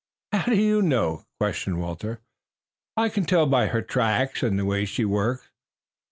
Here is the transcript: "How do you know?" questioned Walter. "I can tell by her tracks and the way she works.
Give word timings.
"How 0.31 0.45
do 0.45 0.55
you 0.57 0.81
know?" 0.81 1.27
questioned 1.39 1.79
Walter. 1.79 2.21
"I 2.97 3.07
can 3.07 3.23
tell 3.25 3.45
by 3.45 3.67
her 3.67 3.83
tracks 3.83 4.41
and 4.41 4.57
the 4.57 4.65
way 4.65 4.83
she 4.83 5.05
works. 5.05 5.51